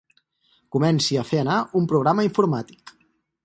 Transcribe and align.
Comenci 0.75 1.19
a 1.21 1.25
fer 1.33 1.43
anar 1.43 1.59
un 1.81 1.87
programa 1.95 2.27
informàtic. 2.31 2.99